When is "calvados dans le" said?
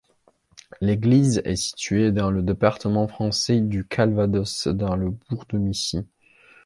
3.87-5.11